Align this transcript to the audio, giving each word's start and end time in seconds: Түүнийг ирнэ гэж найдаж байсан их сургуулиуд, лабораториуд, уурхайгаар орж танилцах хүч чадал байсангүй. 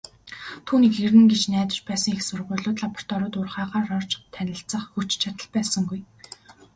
Түүнийг 0.65 0.95
ирнэ 1.05 1.23
гэж 1.31 1.41
найдаж 1.53 1.79
байсан 1.89 2.11
их 2.15 2.21
сургуулиуд, 2.29 2.77
лабораториуд, 2.83 3.33
уурхайгаар 3.37 3.89
орж 3.97 4.11
танилцах 4.33 4.83
хүч 4.93 5.09
чадал 5.21 5.49
байсангүй. 5.55 5.99